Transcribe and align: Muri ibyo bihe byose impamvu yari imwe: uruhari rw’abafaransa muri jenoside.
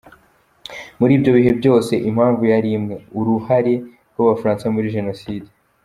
Muri 0.99 1.11
ibyo 1.17 1.31
bihe 1.37 1.51
byose 1.59 1.93
impamvu 2.09 2.43
yari 2.53 2.69
imwe: 2.77 2.95
uruhari 3.19 3.73
rw’abafaransa 4.11 4.65
muri 4.75 4.93
jenoside. 4.97 5.47